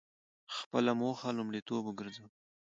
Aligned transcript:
خپله 0.55 0.91
موخه 1.01 1.29
لومړیتوب 1.37 1.83
وګرځوئ. 1.87 2.29